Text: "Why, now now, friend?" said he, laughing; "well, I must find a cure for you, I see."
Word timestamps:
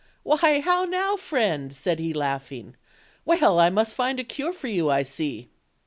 "Why, 0.23 0.63
now 0.65 0.83
now, 0.83 1.15
friend?" 1.15 1.71
said 1.71 1.99
he, 1.99 2.11
laughing; 2.11 2.75
"well, 3.23 3.59
I 3.59 3.69
must 3.69 3.93
find 3.93 4.19
a 4.19 4.23
cure 4.23 4.51
for 4.51 4.67
you, 4.67 4.89
I 4.89 5.03
see." 5.03 5.51